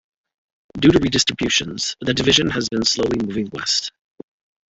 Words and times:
Due 0.79 0.89
to 0.93 0.97
redistributions, 0.97 1.95
the 2.01 2.11
division 2.15 2.49
has 2.49 2.67
been 2.69 2.83
slowly 2.83 3.23
moving 3.23 3.47
west. 3.53 3.91